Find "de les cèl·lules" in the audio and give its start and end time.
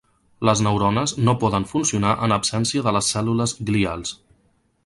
2.89-3.55